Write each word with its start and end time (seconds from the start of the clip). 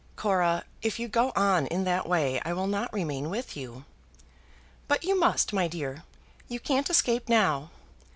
"Cora, 0.15 0.63
if 0.81 0.97
you 0.97 1.07
go 1.07 1.31
on 1.35 1.67
in 1.67 1.83
that 1.83 2.09
way 2.09 2.41
I 2.43 2.53
will 2.53 2.65
not 2.65 2.91
remain 2.91 3.29
with 3.29 3.55
you." 3.55 3.85
"But 4.87 5.03
you 5.03 5.19
must, 5.19 5.53
my 5.53 5.67
dear. 5.67 6.03
You 6.47 6.59
can't 6.59 6.89
escape 6.89 7.29
now. 7.29 7.69